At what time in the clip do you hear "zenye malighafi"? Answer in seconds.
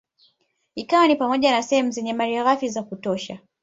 1.91-2.69